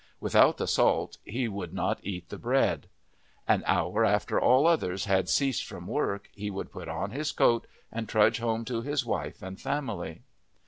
[0.19, 2.87] Without the salt he would not eat the bread.
[3.47, 7.67] An hour after all others had ceased from work he would put on his coat
[7.91, 10.23] and trudge home to his wife and family.